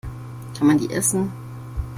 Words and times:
Kann 0.57 0.65
man 0.65 0.79
die 0.79 0.89
essen? 0.89 1.31